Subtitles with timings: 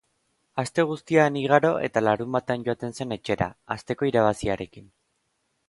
[0.61, 4.93] Aste guztia han igaro eta larunbatean joaten zen etxera, asteko irabaziarekin.